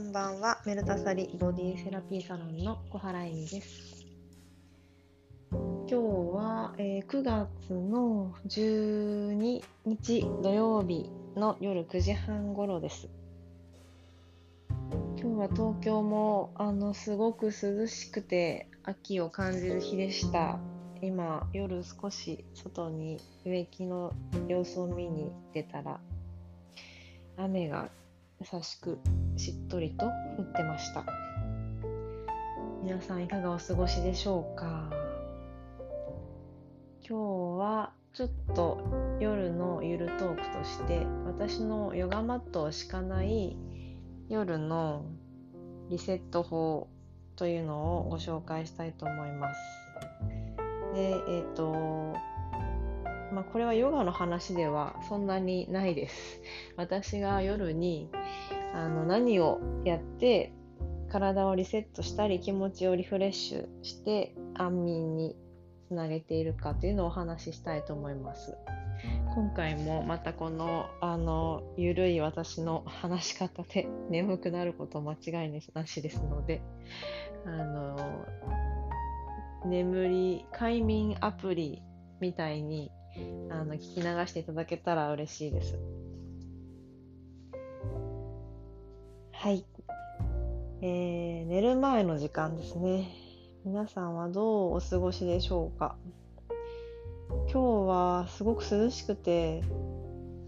[0.00, 0.62] んばんは。
[0.64, 4.06] メルタサリボディセラピーサロンの小原恵美です。
[5.50, 13.10] 今日は、えー、9月の12日土曜日の夜9時半頃です。
[15.18, 20.58] 今日は東京もあのすごく涼しくて秋を感じる日でした。
[21.02, 24.14] 今夜少し外に植木の
[24.48, 26.00] 様子を見に出たら
[27.36, 27.90] 雨が
[28.40, 28.98] 優しく
[29.36, 31.04] しっとりと降ってました
[32.82, 34.90] 皆さんいかがお過ごしでしょうか？
[37.06, 38.80] 今日はちょっと
[39.20, 43.58] 夜のゆるトークとして私のヨガマットを敷かない
[44.30, 45.04] 夜の
[45.90, 46.88] リセット法
[47.36, 49.60] というのをご紹介したいと思います。
[50.94, 52.14] で、えっ、ー、と、
[53.32, 56.40] まあ、これはヨガの話ではそんなにないです。
[56.76, 58.10] 私が夜に
[58.74, 60.52] あの何をやって
[61.10, 65.36] 体をリセットしたり気持ちをリフレッシュして安眠に
[65.88, 68.56] つなげているかというのをお話ししたいと思います。
[69.34, 76.60] 今回もまたこのあのゆるい私の話し方で眠くなること間違いなしですので
[77.46, 78.26] あの
[79.64, 81.82] 眠り快眠アプリ
[82.20, 82.90] みたいに
[83.50, 85.78] あの聞き流していただけたら嬉しいです。
[89.32, 89.64] はい。
[90.82, 93.08] えー、寝る前の時間ですね。
[93.64, 95.96] 皆さんはどうお過ごしでしょうか？
[97.52, 99.62] 今日はすごく涼しくて、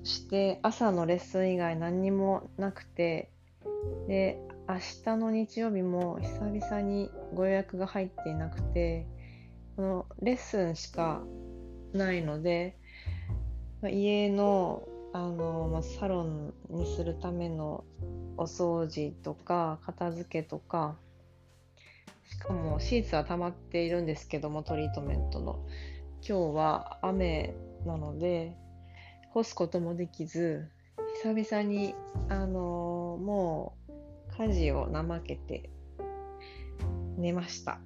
[0.05, 3.31] そして朝のレッスン以外何にもなくて、
[4.09, 9.07] で、明日の日曜日も久々にご予約が入っていなくて、
[9.77, 11.23] このレッスンしか
[11.93, 12.77] ないので、
[13.81, 17.85] まあ家のあの、まあサロンにするための
[18.37, 20.97] お掃除とか片付けとか
[22.29, 25.65] しかもシーツは溜まっているんですけどもトリートメントの。
[26.27, 27.53] 今日は雨
[27.85, 28.57] なので
[29.31, 30.69] 干すこともできず
[31.25, 31.97] 久々に
[32.29, 33.93] あのもう
[34.41, 35.69] 家事を怠けて
[37.17, 37.81] 寝ました。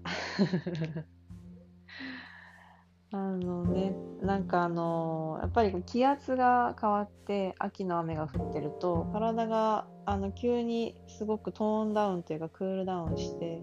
[3.17, 13.63] あのねなんかあのやっぱり気圧が変わって秋の雨が降ってると体があの急にすごくトーンダウンというかクールダウンして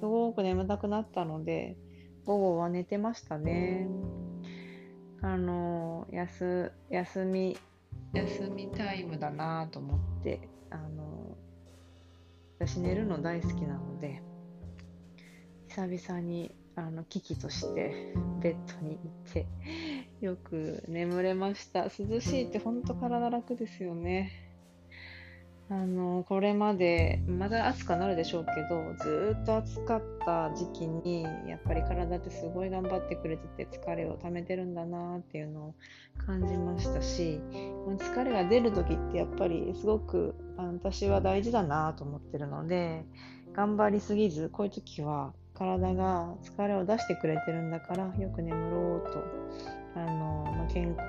[0.00, 1.78] すごく眠たくなったので
[2.26, 3.88] 午後は寝てましたね。
[5.22, 7.56] あの休休み
[8.12, 11.38] 休みタイムだなと思ってあの
[12.58, 14.22] 私寝るの大好きなので
[15.68, 19.46] 久々にあの危機としてベッドに行って
[20.20, 21.84] よく眠れました。
[21.84, 24.44] 涼しいって本当体楽ですよね。
[25.70, 35.74] あのこれまでまだ暑くなるでしょうけどずっと暑かった時期にやっぱり体ってすごい頑張ってくれてて疲れを溜めてるんだなっていうのを
[36.26, 37.40] 感じましたし
[37.96, 43.06] 疲れが出る時ってやっぱりすごく私は大事だなと思ってるので
[43.54, 49.24] 頑張りすぎずこういう時は体が疲れを出してくれてるんだからよく眠ろうと
[49.96, 51.08] あの、まあ、健康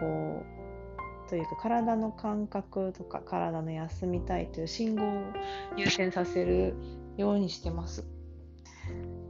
[1.28, 5.34] というか体の感覚とか体の休みたいという信号を
[5.76, 6.76] 優先させる
[7.18, 8.06] ようにしてます。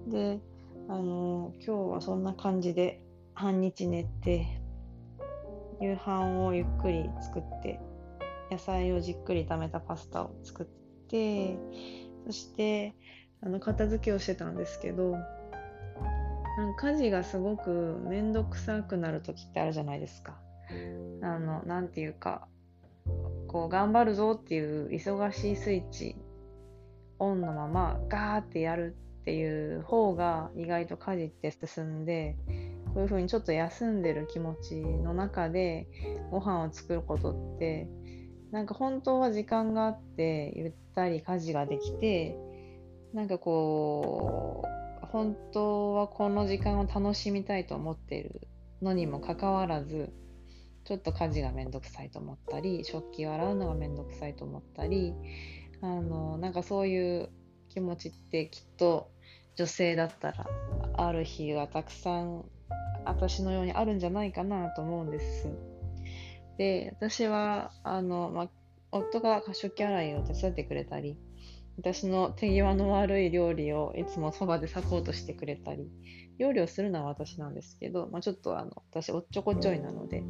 [0.07, 0.39] で、
[0.89, 3.01] あの今日はそんな感じで
[3.33, 4.45] 半日寝て
[5.81, 7.79] 夕飯をゆっくり作って
[8.51, 10.65] 野菜をじっくり炒めたパスタを作っ
[11.07, 11.57] て
[12.25, 12.95] そして
[13.41, 15.17] あの片付けをしてたんですけど
[16.57, 20.37] なんか家事がすごく面倒くさくなる時ってあるじゃないですか。
[21.21, 22.47] あの、なんていうか、
[23.47, 26.15] こう、頑張るぞっていう忙しいスイッチ、
[27.19, 32.37] オンのままガーってやるっていう方が意外と家事って進んで、
[32.93, 35.87] こういうふうにちょっと休んでる気持ちの中で
[36.31, 37.89] ご飯を作ることって、
[38.51, 42.37] なんか本当は時間があってゆったり家事ができて、
[43.15, 44.63] なんかこ
[45.01, 48.47] う、本当はこの時間を楽しみたいと思っている
[48.81, 50.11] のにもかかわらず、
[50.83, 55.15] ちょっと家事がめんどくさいと思ったり食器を洗うのがめんどくさいと思ったり
[55.81, 57.29] あのなんかそういう
[57.69, 59.09] 気持ちってきっと
[59.55, 60.45] 女性だったら
[60.97, 62.45] ある日はたくさん
[63.03, 65.47] 私のようにあるんじゃないかなと思うんです。
[66.59, 68.47] で私はあの、ま
[68.91, 71.17] 夫が食器洗いを手伝ってくれたり
[71.77, 75.89] 私の手際の悪い料理をいつもそばでサポートしてくれたり、
[76.37, 80.23] 料理をするのは私なんですけど、まあ、ちょっとあの私おっちょこちょいなので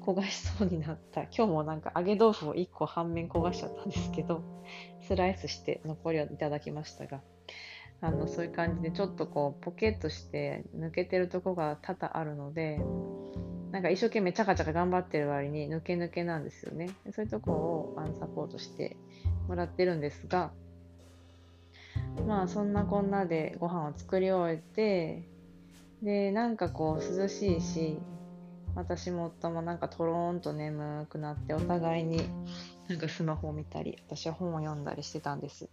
[0.00, 1.22] 焦がしそうになった。
[1.22, 4.42] 今日もなんか揚げ豆腐を1個半面焦がしちゃったんですけど
[5.02, 7.20] スライスして残りをいただきましたが
[8.00, 12.80] あのそういう感じでちょっとこうポケッとして抜けてるとこが多々あるので
[13.70, 16.88] なんか一生懸命チャカチャカ頑張ってる割に抜け抜けなんですよね。
[17.12, 18.96] そういうとこをあのサポートして
[19.46, 20.52] もらってるんですが
[22.26, 25.28] まあそんなこんなでご飯を作り終えて
[26.02, 27.98] でなんかこう涼しいし
[28.74, 32.22] 私も夫もなんかとろーんと眠くなってお互いに
[32.88, 35.68] なんかスマホを見たり私は本を読んだりしてたんです。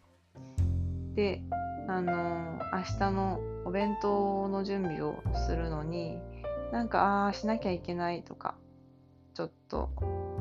[1.15, 1.41] で
[1.87, 6.17] あの明日のお弁当の準備をするのに
[6.71, 8.55] なんかああしなきゃいけないとか
[9.35, 9.89] ちょっと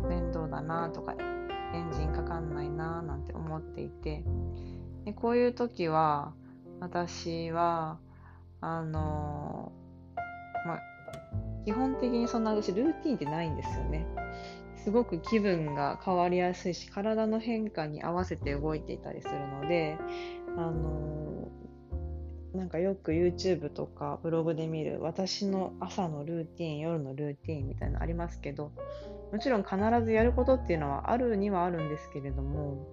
[0.09, 1.15] 面倒だなとか
[1.75, 4.25] エンジンかかんないななんて思っていて
[5.05, 6.33] でこういう時は
[6.81, 7.99] 私は
[8.61, 9.73] あの
[10.67, 10.83] まあ、
[11.67, 14.07] 基本的にそんな私ルーティンってないんですよね。
[14.83, 19.99] すごく気分が変わりやすいし、体の変化に合わせて動いていたりするので、
[20.57, 21.49] あの
[22.55, 28.73] なんかよく YouTube とかブログで見る私の朝のルーティン、夜のルーティンみたいなのありますけど、
[29.33, 32.87] もちろん必ずやることっていうのはあるにはあるんですけれども、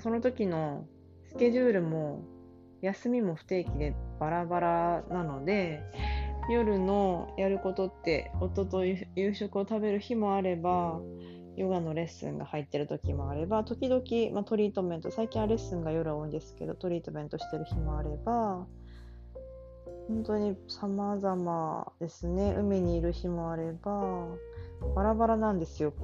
[0.00, 0.86] その時の
[1.34, 2.22] スケジュールも
[2.80, 5.82] 休みも不定期でバラバラなので
[6.48, 11.00] 夜のやることって夫と夕食を食べる日もあれば
[11.56, 14.02] ヨガのレッスンが入ってる時もあれば時々、
[14.32, 18.66] まあ、トリートメント最近はレッスンが夜は多いんですけどトリートメントしてる日もあれば
[20.06, 22.54] 本当に様々ですね。
[22.58, 24.28] 海にいる日もあれば
[24.94, 25.94] バラバラなんですよ。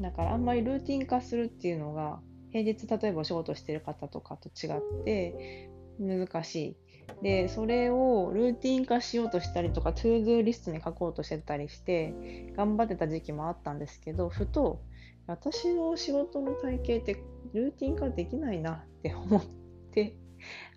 [0.00, 2.20] だからあんまりルーティン化するっていうのが
[2.52, 6.76] 平日例えばお仕事してる方とかと違って難しい。
[7.22, 14.82] で、それをルーティン化しようとしたりとか、 to do list に書こうとしてたりして、頑張ってた時期もあったんですけど、ふと、
[15.26, 17.22] 私の仕事の体系って
[17.54, 19.44] ルーティン化できないなって思っ
[19.92, 20.16] て、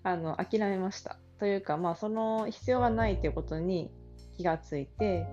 [0.03, 1.17] あの、諦めました。
[1.39, 3.91] というか、まあ、その必要がないということに
[4.37, 5.27] 気がついて、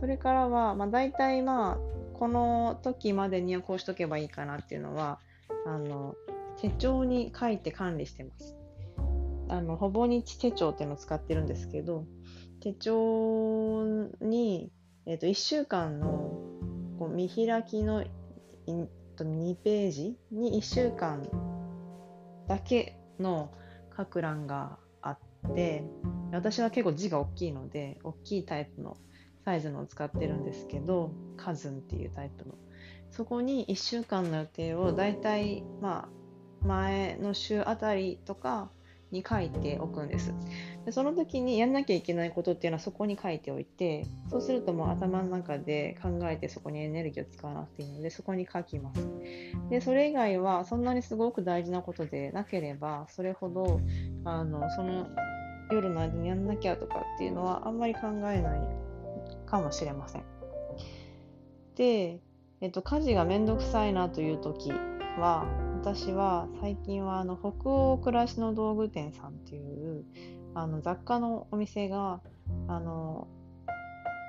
[0.00, 1.78] それからは、まあ、大体まあ、
[2.18, 5.20] この時までにはこうしとけばいいかなっていうのは、
[5.66, 6.14] あの、
[6.60, 8.56] 手帳に書いて管理してます。
[9.48, 12.04] あのほぼ日手帳っていうのを使ってるんですけど
[12.60, 13.84] 手帳
[14.20, 14.72] に、
[15.06, 16.08] えーと、1週間の
[16.98, 18.04] こう見開きの
[18.66, 21.22] 2ページに1週間
[22.48, 23.52] だけの
[23.96, 25.18] 書く欄があっ
[25.54, 25.84] て
[26.32, 28.96] 私は結構字が大きいので大きいタイプの
[29.44, 32.54] サイズのを使ってるんですけどカズンっていうタイプの
[33.10, 36.08] そこに1週間の予定をだいたいま
[36.62, 38.70] あ前の週あたりとか
[39.12, 40.34] に書いておくんです。
[40.84, 49.08] でその時にやんなきゃいけないことっていうのはそこに書いておいてそうするともう頭の中で考えてそこにエネルギーを使わなくていいのでそこに書きます。
[49.70, 53.80] でそれ以外はそんなにすごく大事なことでなければそれほど
[54.24, 55.08] あのその
[55.70, 58.60] 夜の間にやんなきゃとかっていうのはあんまり考えない
[59.46, 60.24] かもしれません。
[61.76, 62.20] で、
[62.60, 64.70] えっと、家事がめんどくさいなという時
[65.18, 65.46] は
[65.80, 70.04] 私は最近はあの北欧暮らしの道具店さんっていう
[70.54, 72.20] あの雑貨のお店が
[72.68, 73.28] あの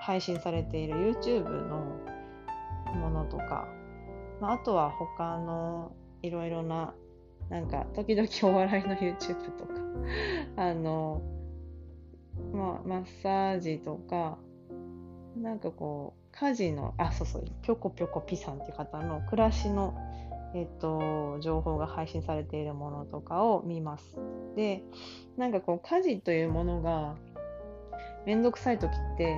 [0.02, 2.00] 配信されている YouTube の
[2.96, 3.68] ものとか、
[4.42, 6.94] まあ、あとは他のいろいろな
[7.50, 9.74] なんか時々お笑いの YouTube とか
[10.58, 11.22] あの、
[12.54, 14.38] まあ、マッサージとか
[15.42, 19.96] なんかこう家事のあそうそうぴょこぴょこピさんっていう方の暮らしの
[20.54, 24.18] えっと、情報が配信されているものとかを見ます。
[24.56, 24.82] で、
[25.36, 27.16] なんかこう、家事というものが
[28.26, 29.38] めんどくさい時って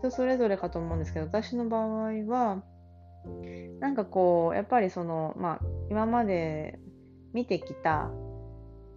[0.00, 2.62] 人それぞれかと思うんですけど、私の場合は、
[3.78, 6.78] なんかこう、やっぱりその、まあ、今まで
[7.32, 8.10] 見てきた、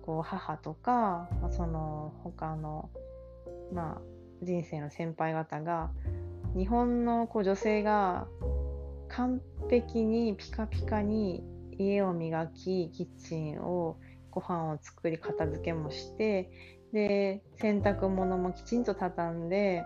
[0.04, 2.90] こう、母とか、まあ、その、他の、
[3.72, 5.92] まあ、人生の先輩方が、
[6.56, 8.28] 日本のこう女性が
[9.10, 11.44] 完璧にピカピカに
[11.78, 13.98] 家を磨きキッチンを
[14.32, 16.50] ご飯を作り片付けもして
[16.94, 19.84] で洗濯物もきちんと畳んで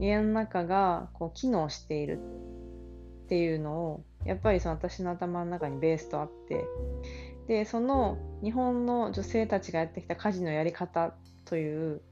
[0.00, 2.18] 家の中がこう機能している
[3.24, 6.64] っていうのをやっぱりその私の頭の中にベースとあって
[7.46, 12.02] でその日本の女性たちがやってきた家事のやり方という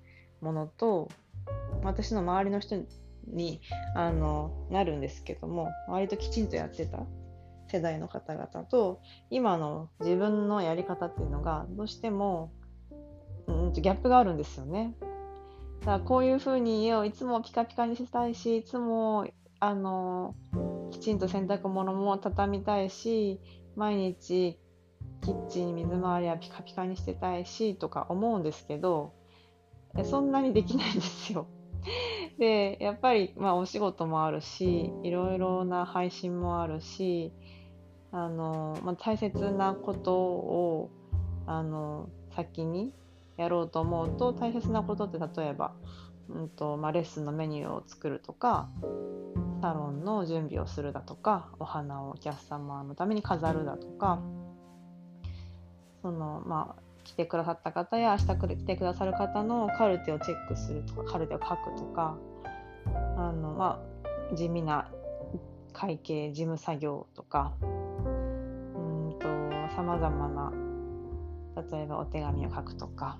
[0.40, 1.08] ものと
[1.82, 2.76] 私の周りの人
[3.26, 3.60] に
[3.94, 7.06] あのなるんですけども割ときちんとやってた
[7.70, 12.52] 世代の方々と今の自分のやり方っていうのがどうしても、
[13.46, 14.94] うん、ギャップがあるんですよね。
[15.80, 19.26] だからこういうふうに家をいつもピカピカにしたいしいつも
[19.60, 20.34] あの
[20.90, 23.40] きちんと洗濯物も畳みたいし
[23.76, 24.58] 毎日
[25.22, 29.14] キッチン水回りはピカピカにしてたいしとか思うんですけど
[30.04, 31.46] そんなにできないんですよ。
[32.38, 37.32] でやっぱり、まあ、お仕事もあるしいろいろな配信もあるし
[38.12, 40.90] あの、まあ、大切なことを
[41.46, 42.92] あの先に
[43.36, 45.74] やろうと思うと大切なことって例えば、
[46.28, 48.68] うんとまあ、レッスンのメニューを作るとか
[49.60, 54.20] サロンの準備をするだとかお花をお客様のために飾るだとか
[56.02, 62.18] そのまあ来てくださった方や明日来てくださる方のカルテをチェックするとかカルテを書くとか
[63.16, 63.80] あの、ま
[64.32, 64.90] あ、地味な
[65.72, 67.54] 会計事務作業とか
[69.74, 70.52] さまざまな
[71.70, 73.18] 例えばお手紙を書くとか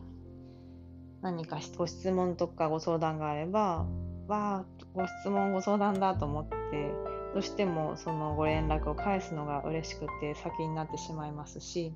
[1.22, 3.86] 何かご質問とかご相談があれば
[4.26, 4.64] わあ
[4.94, 6.90] ご質問ご相談だと思って
[7.34, 11.94] どうしてもそのご連絡を返すのが嬉しくて先になってしまいますし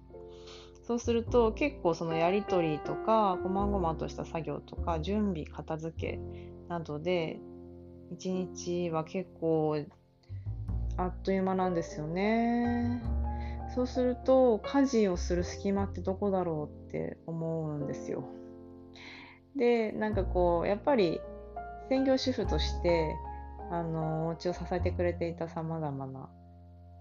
[0.82, 6.20] そうすると結構そのやり取りとか細々とした作業とか準備片付け
[6.68, 7.38] などで
[8.10, 9.84] 一日は結構
[10.96, 13.02] あっという間なんですよね。
[13.74, 18.24] そうすると家事をする隙間ってどこだろうって思うんですよ。
[19.56, 21.20] でなんかこうやっぱり
[21.88, 23.14] 専業主婦として
[23.70, 26.28] あのお家を支えてくれていたさまざまな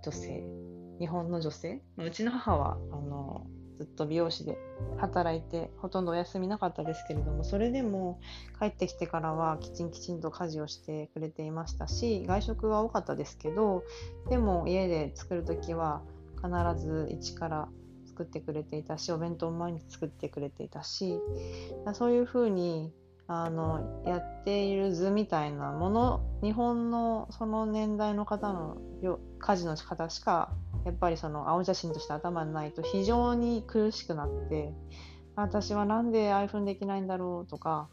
[0.04, 0.44] 女性
[1.00, 3.46] 日本の女性うちの母はあの
[3.82, 4.60] ずっと美容師で
[5.00, 8.20] 働いてほとんどお休みなかったですけれどもそれでも
[8.60, 13.84] 帰ってきてからはきちんきちんと家事をしてくれていましたし外食は多かったですけど
[14.30, 16.04] でも家で作る時は
[16.36, 17.70] 必ず一から
[18.06, 21.20] 作ってくれていたしお弁当も毎日作ってくれていたし
[21.94, 22.94] そういうふうに
[23.28, 28.78] あのやっている図みたいなもの日本のその年代の方の
[29.40, 30.52] 家事の仕方しか
[30.86, 34.74] やっぱりその青写真として頭にないと非常に苦しくなって
[35.36, 37.88] 私はなんでああいうふうにできないんだろうとか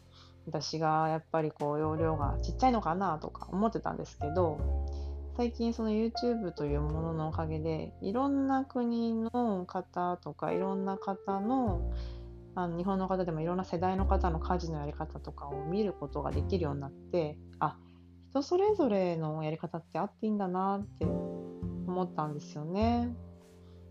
[0.45, 4.59] 私がやっぱりこう容量がちっちゃいのかなとか思ってたんですけど
[5.37, 11.93] 最近その YouTube というもののおかげでいろんな国の方とかいろんな方の
[12.59, 17.77] あの日本の方でもいろんな世代の方の家事のやり方とかを見ることができるようになってあ
[18.31, 23.15] 人それぞれのやり方ってあっていいんだなって思ったんですよね。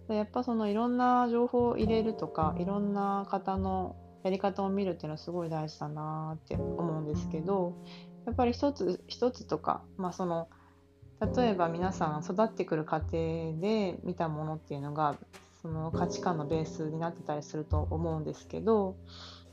[0.08, 7.74] やっぱそのいろんな情報を入れるとかいろんな方のやり方を見るっていうのはすごい大事だなって思うんですけど
[8.24, 10.48] やっぱり一つ一つとか、まあ、その
[11.36, 13.12] 例えば皆さん育ってくる過程
[13.60, 15.18] で見たものっていうのが
[15.68, 18.96] その価値観のベースになってたりすると思うんですけど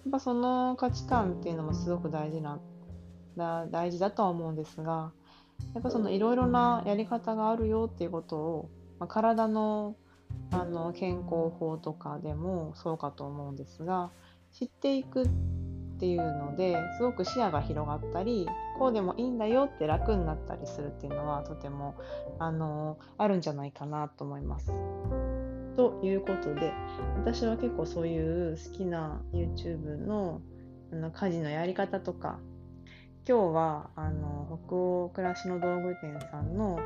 [0.06, 2.60] やっぱその価値観っていうのもすごく大事な
[3.36, 5.12] 大事だとは思うんですが
[5.74, 9.98] やっぱそのいろいろなやり方があるよっていうことを、まあ、体の
[10.52, 14.12] あの健康法とかでもそうかと思うんですが
[14.54, 15.28] 知っていくっ
[16.00, 18.48] ていうのですごく視野が広がったり
[18.80, 21.96] こうでもいいんだよって楽になったりするっていうのはとても
[22.40, 24.72] あのあるんじゃないかなと思います。
[25.76, 26.74] ということで
[27.18, 30.42] 私は結構そういう好きな YouTube の
[30.92, 32.40] あの家事のやり方とか
[33.28, 36.80] 今日はあの北欧暮らしの道具店さんの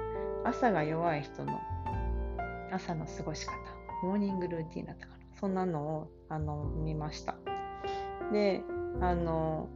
[0.45, 1.59] 朝が弱い人の
[2.71, 3.53] 朝の過ごし方
[4.03, 7.35] モーニングルーティンだったかなそんなのをあの見ました。
[8.31, 8.63] で
[9.01, 9.69] あの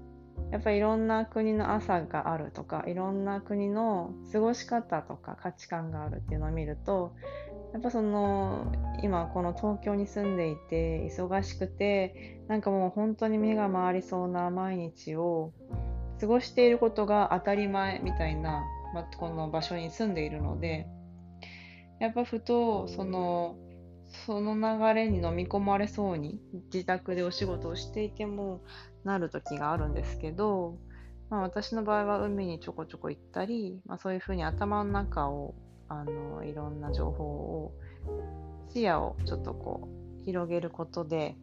[0.51, 7.15] やっぱりいろんな国の朝があるとかいろんな国の過ごし方とか価値観があるっていうのを見ると
[7.73, 15.51] やっぱその今この東京に住んでいて忙しくてなんかもう本当に目が回りそうな毎日を
[16.21, 18.63] 過ごしていることが当たり前みたいな、
[18.93, 20.87] まあ、この場所に住んでいるので
[21.99, 23.57] やっぱふとその
[24.25, 26.39] その流れに飲み込まれそうに
[26.71, 28.61] 自宅でお仕事をしていても
[29.03, 30.77] なる時があるんですけど、
[31.31, 35.55] まあ、私の場合は海にちょこちょこ行ったり、まあ、そういうふうに頭の中を
[36.01, 37.73] あのいろんな情報を
[38.73, 39.89] 視野をちょっとこ
[40.21, 41.35] う広げることで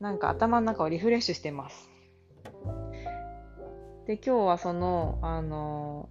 [0.00, 1.88] なんか頭の中をリフレッシュしてます。
[4.06, 6.08] で今日はそのあの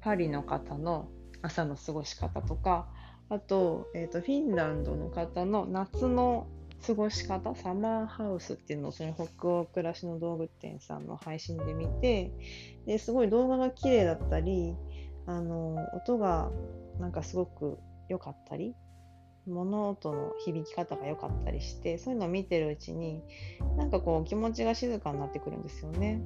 [0.00, 1.08] パリの方の
[1.42, 2.86] 朝の過ごし方とか
[3.28, 6.46] あと,、えーと、フィンランドの方の夏の
[6.86, 12.32] 過ごし方サマーハウスっていうのをその北欧暮らしの道具店さんの配信で見て
[12.86, 14.74] ですごい動画が綺麗だったり
[15.26, 16.50] あの音が
[16.98, 18.74] なんかすごく良かったり
[19.46, 23.22] 物音の響き方が良かったりしてそういうのを見てるうちに
[23.76, 26.22] なんかこう気持ちが静かになってくるんですよね。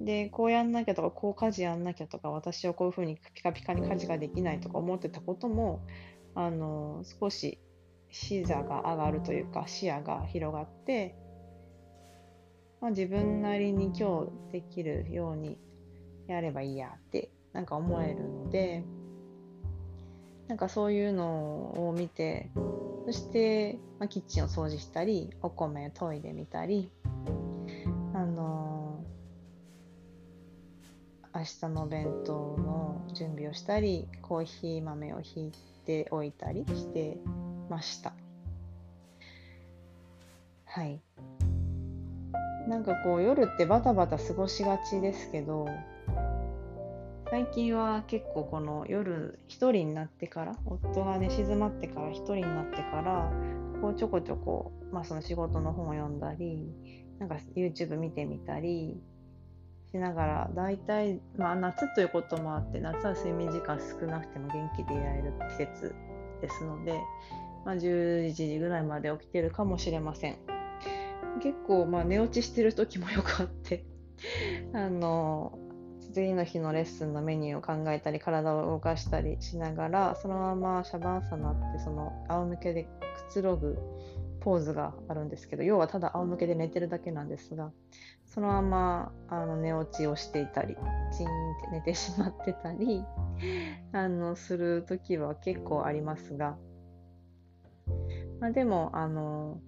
[0.00, 5.86] でこうやんなきゃとかこう家事やんなきゃとか私はこういうふうにピカピカに家事ができないとか思ってたことも
[6.34, 7.58] あの少し
[8.10, 11.14] 視座が上がるというか視野が広がって、
[12.80, 15.58] まあ、自分なりに今日できるように
[16.26, 18.84] やればいいやってなんか思えるので
[20.48, 22.50] なんかそういうのを見て
[23.06, 26.90] そして、まあ、キッチンを掃除したりお米研いでみたり
[28.14, 35.52] あのー、明日の弁当の準備をしたりコーヒー豆をひい
[35.84, 37.18] ておいたりして
[37.68, 38.12] ました。
[40.66, 41.00] はい。
[42.68, 45.66] なんかこう夜ってバタバタ過ごしがちですけど
[47.32, 53.32] 最近は結構この夜一人になってから夫が寝静まってから一人になってから
[53.80, 56.58] こうちょこちょこ、まあ、その仕事の本を読んだり
[57.18, 59.00] なんか YouTube 見てみたり
[59.92, 65.94] しながら大体、まあ、夏ということもあって夏は睡眠時間少なくても元気でいられる季節
[66.42, 67.00] ですので、
[67.64, 70.36] まあ、11時ぐらいまで起きてるかもしれません。
[71.42, 73.86] 結構まあ寝落ちしてる時もよくあって
[74.74, 75.58] あの
[76.12, 82.88] 次の日のレッスンのメニューを考えたり体を動かしたりしながらそのままシャバンサナってその仰向けでく
[83.30, 83.78] つろぐ
[84.40, 87.70] ポーズがあるんですけど要はただ仰向けで寝てるだけなんですが
[88.26, 90.74] そのままあの寝落ちをしていたり
[91.16, 93.04] チーンって寝てしまってたり
[93.92, 96.56] あのする時は結構ありますが、
[98.40, 99.60] まあ、でもあの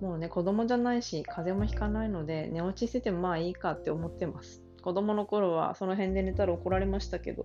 [0.00, 4.65] もうね子供じゃないし風邪もひかないので寝落ちしててもまあいいかって思ってます。
[4.86, 7.44] 子供の頃はその辺で寝たら怒られましたけど、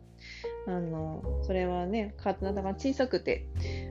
[0.68, 3.48] あのそれはね、体が小さくて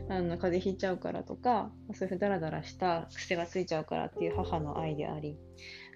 [0.09, 5.37] あの風邪ひいちゃうからとか、そういうダラダラした癖がついちゃうからっていう母の愛であり、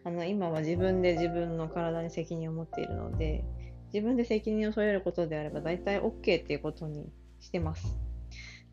[0.03, 3.45] あの今は自分で自分の体に責任を持っているので、
[3.93, 7.97] 自分で責任を添えることであれば大体 OK っていうことにしてます。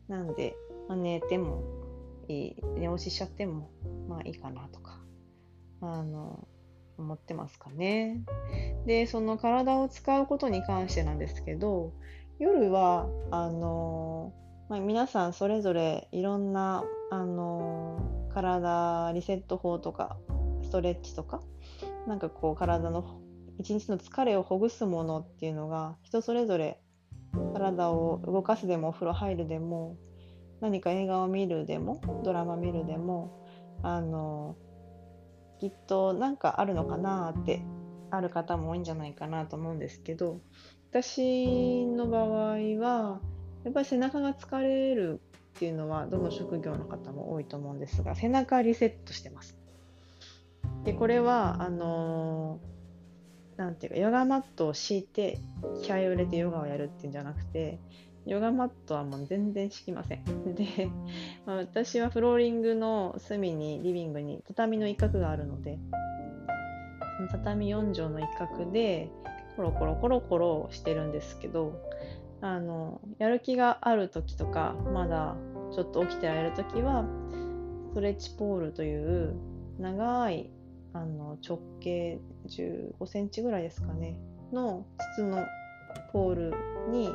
[0.08, 0.56] なんで、
[0.88, 1.62] ま、寝ても
[2.26, 3.70] いい、寝落ちしちゃっても
[4.08, 4.98] まあいいかなとか、
[5.82, 6.48] あの、
[7.02, 8.22] 思ってますかね。
[8.86, 11.92] で、その体を使うことに関してなんですけど、
[12.38, 14.32] 夜は、あの
[14.68, 20.16] まあ、皆さんそれぞれいろんな、あの体リセット法とか、
[20.62, 21.42] ストレッチとか、
[22.06, 23.20] なんかこう体の
[23.58, 26.80] 一日の疲れをほぐすものっていうのが人それぞれ
[27.54, 29.96] 体を動かすでもお風呂入るでも
[30.60, 33.46] 何か映画を見るでもドラマ見るでも
[33.82, 34.56] あの
[35.62, 37.62] きっとなんかあるのかなって
[38.10, 40.40] ある方も多いんじゃないかなと思うんですけど
[40.90, 43.20] 私の場合は
[43.62, 45.20] やっぱり背中が疲れる
[45.54, 49.56] っていうのはどの職業の方も多いと思うんですが背中リセットしてます。
[50.82, 55.38] でこれはあのー、ていうかヨガマットを敷いて
[55.84, 57.78] 気合を入れてヨガをやるっていうんじゃなくて
[58.26, 60.24] ヨガマットはもう全然敷きません。
[60.54, 60.64] で、
[61.44, 65.78] まあ、私はフローリングの隅にリビングに畳の一角があるので、
[67.30, 69.10] 畳4畳の一角で
[69.56, 71.72] コロコロコロコロしてるんですけど、
[72.40, 75.36] あのやる気がある時とか、まだ
[75.72, 77.04] ちょっと起きてられる時は、
[77.90, 79.34] ストレッチポールという
[79.78, 80.50] 長い
[80.94, 84.18] あの直径15センチぐらいですかね
[84.52, 85.46] の筒の
[86.12, 86.54] ポール
[86.90, 87.10] に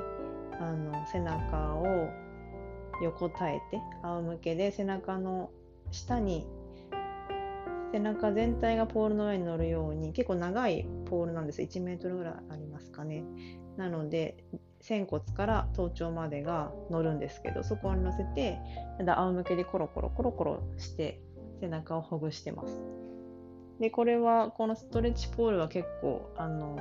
[0.59, 2.09] あの背中を
[3.01, 5.51] 横たえて仰向けで背中の
[5.91, 6.47] 下に
[7.91, 11.61] 背中全体がポールの上に乗るように結構長いポールなんです。
[11.61, 13.23] 1メートルぐらいありますかね。
[13.77, 14.43] なので
[14.81, 18.59] 仙骨から頭頂までが乗るんですけどそこに乗せて
[18.97, 21.21] ただ仰向けでコロコロコロコロして
[21.59, 22.81] 背中をほぐしてます。
[23.79, 26.77] でこれはこのストレッチポールは結構あの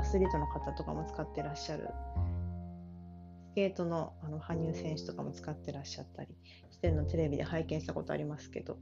[0.00, 1.88] アスリートの方とかも使ってらっしゃる
[3.54, 6.34] ケートのあの羽生選手とかも使ってらっしゃったり
[6.70, 8.78] してるのテレビで拝見したことありますけど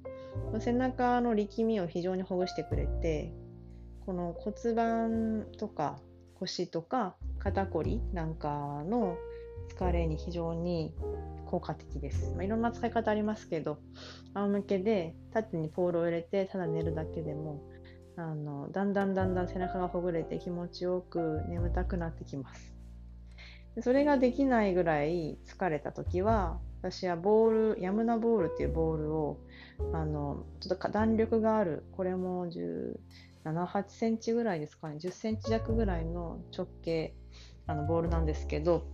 [0.61, 3.33] 背中の力みを非常にほぐしてくれて
[4.07, 5.99] この骨盤とか
[6.35, 9.17] 腰とか肩こりなんかの
[9.77, 10.95] 疲れに非常に
[11.47, 13.79] 効果的です、まあ、いろんな使い方ありますけど
[14.35, 17.63] 仰向けで縦にポールを入れてただ寝るだけでも
[18.17, 22.80] あのだんだんだんだん背中がほぐれて気持ちよく眠たくなってきます。
[23.83, 29.39] それができないぐらい疲れた時は私はボールヤムナボールっていうボールを
[29.93, 32.95] あのちょっと弾力があるこれも1
[33.45, 37.15] 7 8センチぐらいですかね10センチ弱ぐらいの直径
[37.67, 38.87] あのボールなんですけど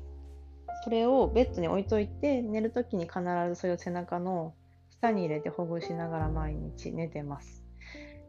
[0.84, 4.54] それをベッドに置いといて寝る時に必ずそれを背中の
[4.90, 7.64] 下に入れてほぐしながら毎日寝てます。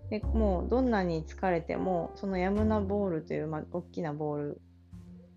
[0.10, 4.62] でもうどんなに疲れてもそのヤムナボールという、まあ、大きなボール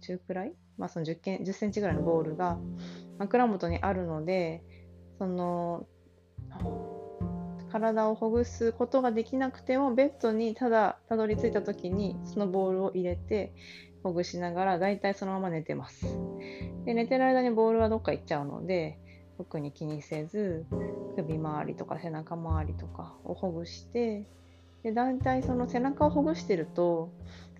[0.01, 2.59] 中くらい、まあ、その 10, 件10センチぐらいのボールが
[3.19, 4.63] 枕元にあるので
[5.19, 5.87] その
[7.71, 13.53] 体をほぐすことができなくてもベッドにただたどり着いた時にそのボールを入れて
[14.03, 16.07] ほぐしながらだいたいそのまま寝てます。
[16.87, 18.99] で寝てる間にボールはどっか行っちゃうので
[19.37, 20.65] 特に気にせず
[21.17, 24.27] 首周りとか背中周りとかをほぐして
[24.83, 27.13] でだいたいその背中をほぐしてると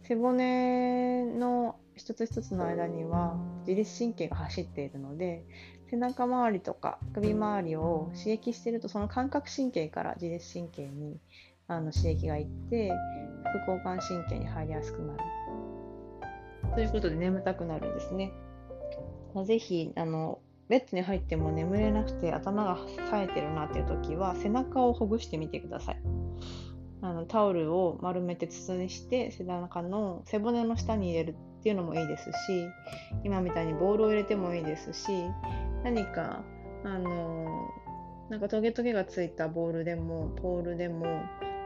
[0.03, 3.37] 背骨の一つ一つの間には
[3.67, 5.45] 自律神経が走っているので
[5.91, 11.21] 背中周りとか首周りを刺激してるとその感覚神経から自律神経に
[11.69, 12.91] あの刺激がいって
[13.67, 15.21] 副交感神経に入りやすくなる
[16.75, 18.33] ということで眠たくなるんですね。
[19.45, 22.79] ぜひあのベッドに入っても眠れなくて頭が
[23.11, 26.01] 冴えてるなっていう時は背中をほぐしてみてください。
[27.03, 32.69] あのタオルを丸めて筒にして背中の背骨の下に入れるっていうのもいいですし
[33.23, 35.09] 今みたいにボールを入れてもいいですし
[35.85, 36.43] 何か
[36.85, 37.69] あの
[38.31, 41.23] なんかトゲトゲがついたボールでもポールでも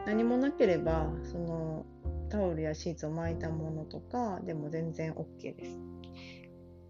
[0.07, 1.87] 何もなければその
[2.29, 5.79] タオルやシーツを巻いたものとかでも全然 OK です。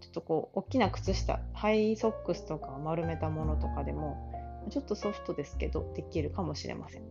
[0.01, 4.31] ちょっとこう大きな靴下ハイソックスとか丸めたものとかでも
[4.71, 7.03] ちょっとソフトですけどできるかもしれません。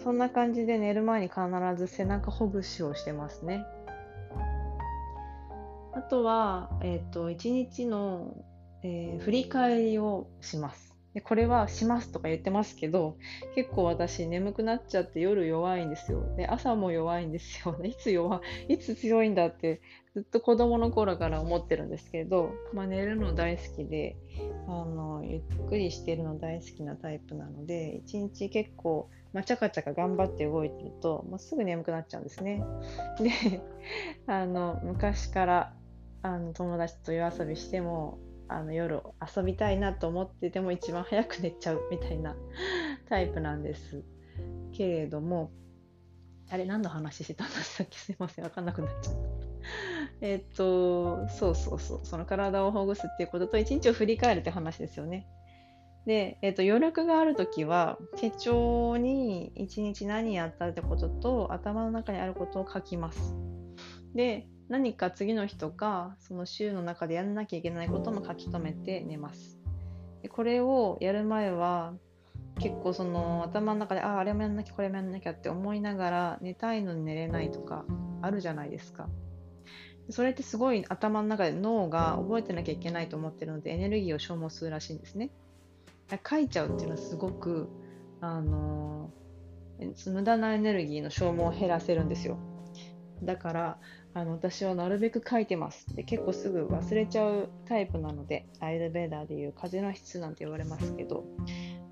[0.00, 1.40] そんな感じで寝る前に必
[1.76, 3.64] ず背中ほぐしをしてますね。
[5.98, 8.36] あとは、えっ、ー、と、一日の、
[8.84, 10.88] えー、振り返りをします。
[11.14, 13.16] でこれはしますとか言ってますけど、
[13.56, 16.22] 結構私眠くなっちゃって夜弱いんですよ。
[16.36, 17.76] で、朝も弱いんですよ。
[17.82, 19.80] いつ弱い、つ強いんだって
[20.14, 24.16] ずっと子供の頃から思ってるんですけど、まあ、寝るの大好きで、
[24.66, 32.62] あの、ゆっくりしてるの大好きなタイプなので、一日結構、まあ、ちゃかちゃか頑張って動いてると、もうすぐ眠くなっちゃうんですね。
[33.20, 33.62] で、
[34.26, 35.72] あの、昔から
[36.28, 39.02] あの友達と夜遊びしてもあの夜
[39.36, 42.36] 遊びたいなと思ってても一番早く寝ちゃうみたいな
[43.08, 44.02] タイプなんです。
[44.72, 45.50] けれども
[46.50, 47.96] あれ何の話してたんだっけ？
[47.98, 49.20] すいません分かんなくなっちゃった。
[50.20, 52.00] えっとそうそうそう。
[52.04, 55.26] その体をほぐすっていうことと一日を振り返るって話ですよね。
[56.06, 63.34] で、えっと、余力がある時は手帳に一日何やったってことと頭の中にあることを書きます。
[64.14, 69.58] で何か次の日とかその週の中でやらなきゃいけないことも書き留めて寝ます。
[70.22, 71.94] でこれをやる前は
[72.58, 77.84] 結構その頭の中であああれもやんなきゃこれもやんなきゃって思いながら寝たいのに寝れないとか
[78.20, 79.08] あるじゃないですか。
[80.10, 85.30] それってすごい頭の中で脳が覚えてなきゃいけないと思ってるのでエネルギーを消耗するらしいんですね。
[86.28, 87.68] 書いちゃうっていうのはすごく
[88.20, 89.10] あの
[90.06, 92.38] 無駄なエネルギーの消耗を減らせるんですよ。
[93.22, 93.78] だから
[94.14, 95.94] あの私はなるべく書いてます。
[95.94, 101.24] で結構すぐ忘れちゃうタイプなのでアイルベーダーでいう風の質なんて言われますけど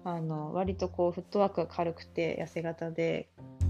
[0.04, 3.28] あの割とこうフットワークが軽くて痩せ型で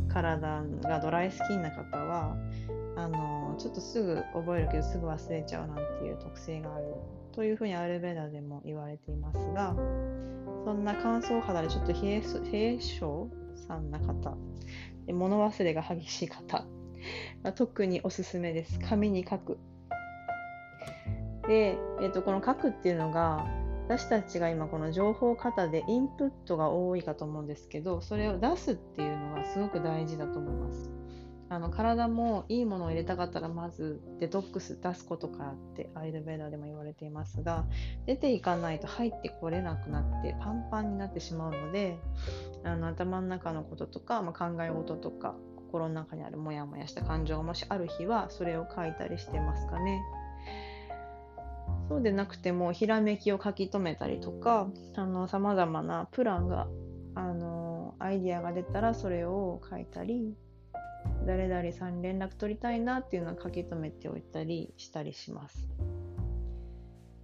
[0.09, 2.37] 体がドライスキンな方は
[2.96, 6.94] あのちょっとすぐ覚えるけどすぐ忘れちゃうなんていう特性がある
[7.32, 9.74] というふうにアイルベーダーでも言われていますが
[10.64, 13.30] そんな乾燥肌でちょっと冷え冷え性
[13.68, 14.37] さんな方。
[15.06, 16.66] で物忘れが激しい方。
[17.42, 18.78] まあ、特におすすめです。
[18.80, 19.59] 紙に書く。
[21.46, 23.46] で、えー、とこの書くっていうのが
[23.88, 30.90] 私たちが今この情報型でインプットが多いかと思うんですけどそれを出すっていうのがすごく大事だと思います。
[31.48, 37.64] あの体もいいものを入れたかったらまずデトックス出すことからってアイルベーダーでも言われていますが
[38.04, 41.98] 出ていかないと入ってこれなくなってパンパンになってしまうので
[42.64, 45.37] あの頭の中のこととか、まあ、考え事とか
[45.76, 50.02] 心の中にあるモヤモヤした感情がもしある日はそれを書いたりしてますかね。
[51.88, 55.04] そうでなくてもひらめきを書き留めたりとかさ
[55.38, 56.66] まざまなプランが
[57.14, 60.34] あのアイディアが出たらそれを書いたり
[61.26, 65.68] 誰々さんに連絡取りたいなっていうのは書き留めておいたりしたりします。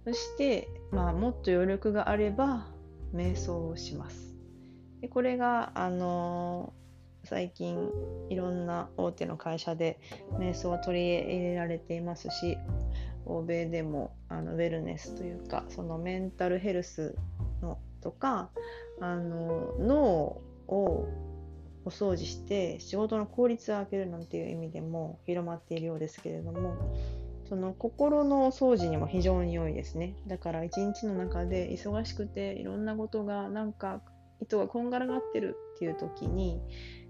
[0.05, 2.67] そして、まあ、もっと余力があれば
[3.13, 4.35] 瞑想をします。
[5.01, 6.73] でこれがあの
[7.23, 7.89] 最近
[8.29, 9.99] いろんな大手の会社で
[10.39, 12.57] 瞑想を取り入れられていますし
[13.25, 17.15] 欧米でもあのウェルネスというかそのメンタルヘルス
[17.61, 18.49] のとか
[18.99, 21.07] あの脳を
[21.85, 26.75] お掃除して仕事の効率を上げるなんていう意味でも広まっているようですけれども
[27.47, 30.15] その心の掃除にも非常に良いですね。
[30.27, 34.01] だから一日の中で忙しくていろんなことがなんか
[34.41, 36.61] 糸がこんがらがってるっていう時に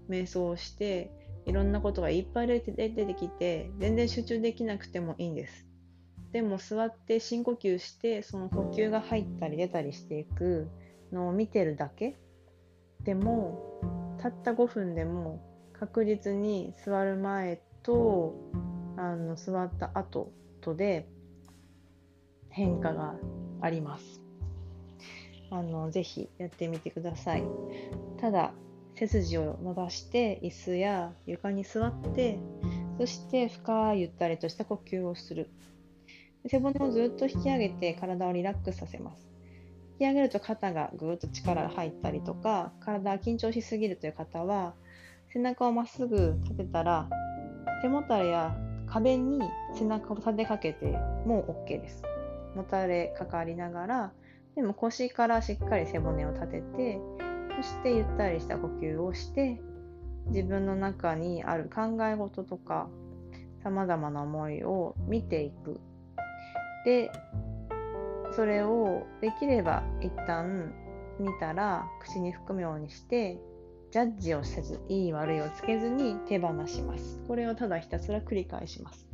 [0.08, 1.10] 瞑想をして
[1.46, 5.66] いろんなことがいっぱい出て出てきて全然集中できなくてもいいんです。
[6.32, 10.68] でも座って深呼吸してその呼吸が入ったり出たりしていく
[11.12, 12.18] のを見てるだけ
[13.04, 15.40] でもたった5分でも
[15.72, 18.34] 確実に座る前と
[18.96, 21.08] あの座った後とで
[22.48, 23.14] 変化が
[23.60, 24.20] あります。
[25.50, 27.44] あのぜひやってみてください。
[28.20, 28.54] ただ
[28.94, 32.38] 背筋を伸ばして椅子や床に座って
[32.98, 35.50] そして深いゆったりとした呼吸をする
[36.46, 39.26] 背骨をずっと引き上げて体をリラックスさせます
[39.94, 44.74] 引き上げると肩がぐーっと力が入ったりとか体が緊張しすぎるという方は
[45.32, 47.08] 背中をまっすぐ立てたら
[47.82, 49.40] 背もたれや壁に
[49.74, 50.86] 背中を立てかけて
[51.26, 52.02] も OK です。
[52.54, 54.12] もたれかかりながら
[54.54, 57.00] でも腰からしっかり背骨を立てて
[57.56, 59.60] そしてゆったりした呼吸をして
[60.26, 62.88] 自分の中にある考え事とか
[63.62, 65.80] さまざまな思いを見ていく。
[66.84, 67.10] で
[68.32, 70.72] それをできれば一旦
[71.20, 73.38] 見たら口に含むようにして
[73.94, 77.22] ジャッジをせず、いい悪いをつけずに手放します。
[77.28, 79.06] これをただひたすら繰り返します。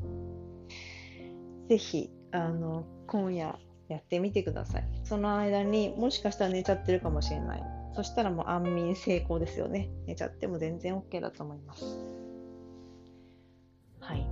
[1.68, 4.85] ぜひ、あの、今夜やってみてください。
[5.05, 7.79] その間にもしかしたら寝ちゃってるかもしれない。
[7.94, 9.90] そしたらもう安眠成功ですよね。
[10.07, 11.85] 寝ちゃっても全然 OK だと思います。
[14.00, 14.26] はい。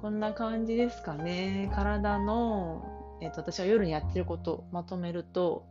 [0.00, 1.70] こんな感じですかね。
[1.74, 5.66] 体の、えっ、ー、と、私は夜にやってることをまとめると、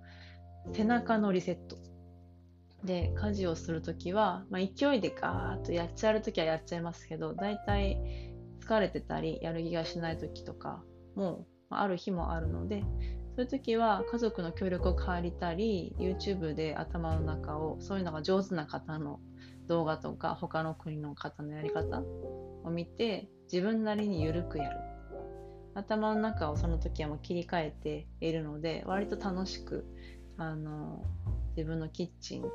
[0.73, 1.77] 背中のリセット。
[2.83, 7.97] で家事をする時は、まあ、勢いでガーッとやっちゃう時はやっちゃいますけどだいたい
[8.59, 10.83] 疲れてたりやる気がしない時とか
[11.15, 12.83] も、まあ、ある日もあるので
[13.35, 19.19] そういう時は家族の協力を借りたり YouTube で頭の中をそういうのが上手な方の
[19.67, 22.01] 動画とか他の国の方のやり方
[22.63, 24.79] を見て自分なりに緩くやる。
[25.73, 29.85] 頭の中をその時はもう切り替えているので割と楽しく
[30.37, 31.01] あの
[31.55, 32.45] 自分のキッチン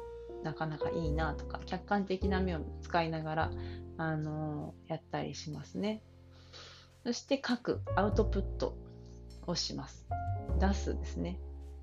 [0.42, 3.50] なかなかいいなとか客観的な目を使いながら
[3.96, 6.02] あのやったりしますね。
[7.04, 8.76] そして書くアウトプット
[9.46, 10.06] をします。
[10.58, 11.38] 出すですね。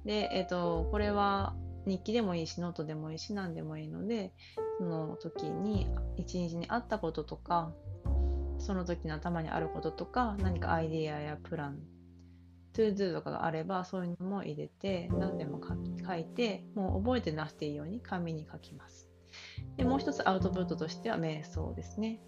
[0.06, 1.56] で、えーと、これは
[1.86, 4.34] 日記でもいいしノートでもいいし何でもいいので
[4.80, 7.74] その時に一日にあったこととか
[8.58, 11.80] その時の頭にあることとか何かアイディアやプラン
[12.74, 15.60] ToDo とかがあればそういうのも入れて何でも
[16.08, 19.10] 書いてもう覚えてなくていいように紙に書きます。
[19.78, 22.20] でもう一つアウトプットとしては瞑想ですね。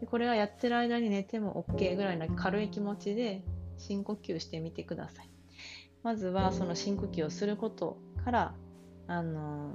[0.00, 3.42] でこれはやってる間に寝ても OK ぐらいの軽い気持ちで
[3.78, 5.30] 深呼吸してみてください。
[6.02, 8.54] まずはその深呼吸をすることから
[9.06, 9.72] あの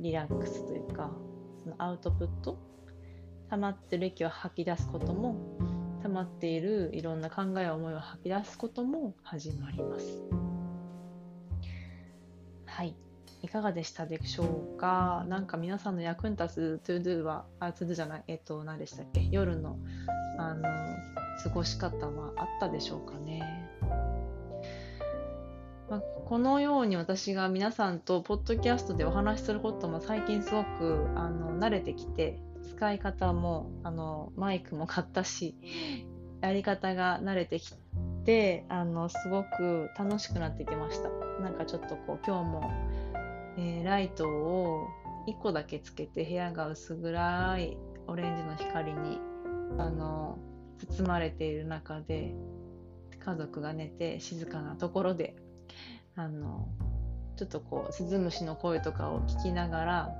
[0.00, 1.10] リラックスというか
[1.62, 2.58] そのアウトプット
[3.50, 5.36] 溜まってる息を吐き出すことも
[6.02, 10.22] 溜まっているいろんな考えや思いを吐き出すことも始まります。
[12.66, 12.96] はい。
[13.42, 15.24] いかがでしたでしょうか？
[15.28, 19.28] なんか皆さんの役に立つ ToDo は、あ、ToDo じゃない、えっと、何でしたっけ？
[19.30, 19.78] 夜の、
[20.38, 20.62] あの、
[21.42, 23.42] 過ごし方はあったでしょうかね？
[25.92, 35.54] まあ、このように私が皆さんとポッドキャストでお話しすることも最近すごくあの慣れてきて使い方もあのマイクも買ったし
[36.40, 37.74] やり方が慣れてき
[38.24, 41.10] てあのすごく楽しくなってきました。
[41.42, 42.72] なんかちょっとこう今日も、
[43.58, 44.86] えー、ライトを
[45.28, 47.76] 1個だけつけて部屋が薄暗い
[48.06, 49.20] オレンジの光に
[49.76, 50.38] あの
[50.78, 52.34] 包まれている中で
[53.22, 55.36] 家族が寝て静かなところで
[56.16, 56.68] あの
[57.36, 60.14] ちょっとこうスズムシの声とかを聞きながら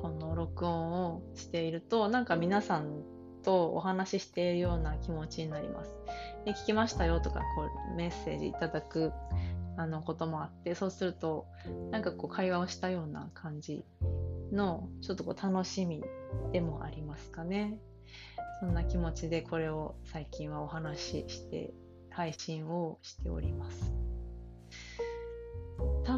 [0.00, 3.02] この録音をしているとなんか皆さん
[3.42, 5.94] とお話ししているような気持ちになります。
[6.44, 9.12] で聞きましたよとかこうメッセージいただく
[9.76, 11.46] あのこともあってそうすると
[11.90, 13.84] なんかこう会話をしたような感じ
[14.52, 16.02] のちょっとこう楽しみ
[16.52, 17.78] でもありますかね。
[18.60, 21.72] そんな気持ちでこれを最近はお話しして
[22.10, 24.01] 配信をしております。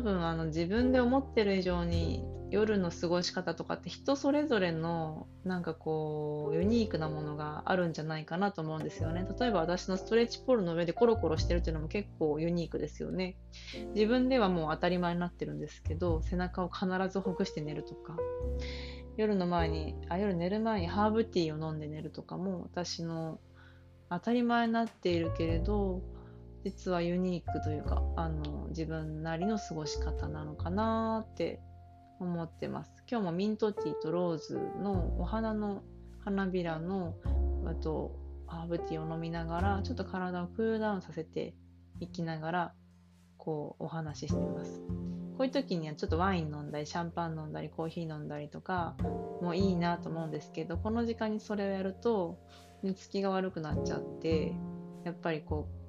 [0.04, 9.26] 多分あの自分で思ってる以上に夜の過ごし方とかって人それぞれのなんかこうユニークなものがあるんじゃないかなと思うんですよね。
[9.40, 13.36] 例えば私のストレッチポールの上でコロコロしてるっていうのも結構ユニークですよね。
[13.94, 18.14] 自分ではもう当たり前になってるんですけど背中を必ずほぐして寝るとか。
[19.16, 23.38] 夜の前にあ夜寝る前にハーブティーを飲んで寝るとかも私の
[24.10, 26.02] 当たり前になっているけれど
[26.64, 31.60] 実はユニークというかあの自分なりの過ごし方なのかなって
[32.18, 32.90] 思ってます。
[33.08, 35.82] 今日もミントティーとローズのお花の
[36.24, 37.14] 花びらの
[37.66, 41.54] あとハーブティーを飲みながらちょっと体をクールダウンさせて
[42.00, 42.72] いきながら
[43.36, 44.80] こうお話ししてます。
[45.36, 48.96] こういう時にはちょっとワイン飲んだりシャンパン飲んだりコーヒー飲んだりとか
[49.42, 52.38] もいいなと思うんですけどこの時間にそれをやると
[52.84, 54.54] 寝つきが悪くなっちゃって
[55.04, 55.83] やっぱりこう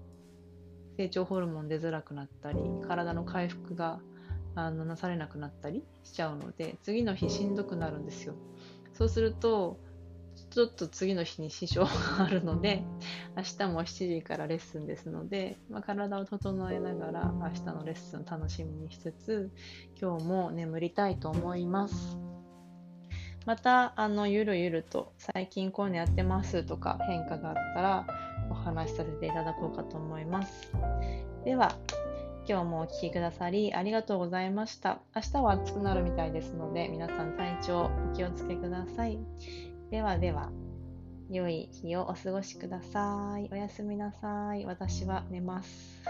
[0.97, 3.99] 成長ホルモン出づらくなったり体の回復が
[4.55, 8.35] あのなされなくなったりしちゃうので次の日しんどくなるんですよ。
[8.93, 9.77] そうすると
[10.51, 12.83] ちょっと次の日に支障があるので
[13.35, 19.51] 明日も7時からレッスンですので、まあ、体を整えながら明日のレッスン楽しみにしつつ
[19.99, 22.17] 今日も眠りたいと思います。
[23.45, 28.07] またあのゆるゆると最近こういうのやってますとか変化があったら
[28.65, 30.71] 話しさせていただこうかと思います
[31.45, 31.75] では
[32.47, 34.99] 今日もお聴きくださりありがとうございました。
[35.15, 39.17] 明日は暑くなるみたいですので、皆さん体調お気をつけください。
[39.89, 40.51] ではでは、
[41.31, 43.49] 良い日をお過ごしください。
[43.51, 44.65] おやすみなさい。
[44.65, 46.03] 私は寝ます。